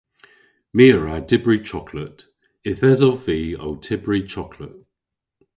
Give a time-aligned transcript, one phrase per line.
[0.75, 2.17] My a wra dybri choklet.
[2.69, 4.75] Yth esov vy ow tybri choklet.